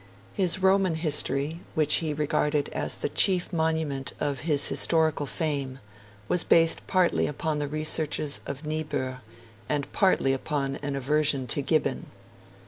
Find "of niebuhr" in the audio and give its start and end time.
8.47-9.21